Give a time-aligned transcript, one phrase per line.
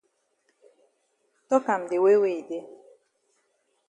[1.49, 2.63] Tok am de way wey e dey.